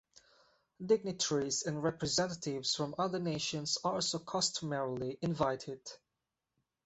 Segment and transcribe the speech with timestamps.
[0.83, 5.79] Dignitaries and representatives from other nations are also customarily invited.